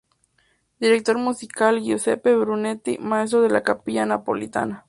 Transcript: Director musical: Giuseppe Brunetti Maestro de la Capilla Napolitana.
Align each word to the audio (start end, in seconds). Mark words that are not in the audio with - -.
Director 0.79 1.19
musical: 1.19 1.79
Giuseppe 1.83 2.35
Brunetti 2.35 2.97
Maestro 2.99 3.41
de 3.43 3.49
la 3.51 3.61
Capilla 3.61 4.03
Napolitana. 4.03 4.79